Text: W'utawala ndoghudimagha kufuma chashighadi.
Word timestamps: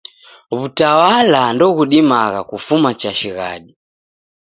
W'utawala 0.57 1.41
ndoghudimagha 1.55 2.41
kufuma 2.49 2.89
chashighadi. 3.01 3.71